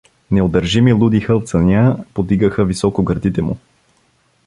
Неудържими, 0.31 0.93
луди 0.93 1.19
хълцания 1.19 1.95
подигаха 2.13 2.65
високо 2.65 3.03
гърдите 3.03 3.41
му. 3.41 3.57